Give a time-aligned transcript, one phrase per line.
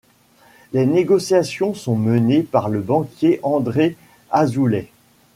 [0.73, 3.95] Les négociations sont menées par le banquier André
[4.31, 4.87] Azoulay.